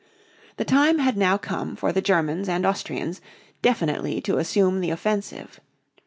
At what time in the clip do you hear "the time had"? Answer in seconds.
0.57-1.15